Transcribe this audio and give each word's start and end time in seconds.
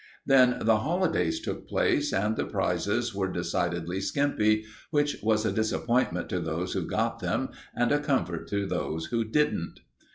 Then 0.25 0.57
the 0.63 0.77
holidays 0.77 1.39
took 1.39 1.67
place, 1.67 2.11
and 2.11 2.35
the 2.35 2.45
prizes 2.47 3.13
were 3.13 3.31
decidedly 3.31 4.01
skimpy, 4.01 4.65
which 4.89 5.17
was 5.21 5.45
a 5.45 5.51
disappointment 5.51 6.27
to 6.29 6.39
those 6.39 6.73
who 6.73 6.87
got 6.87 7.19
them 7.19 7.49
and 7.75 7.91
a 7.91 7.99
comfort 7.99 8.47
to 8.47 8.65
those 8.65 9.05
who 9.05 9.23
didn't. 9.23 9.81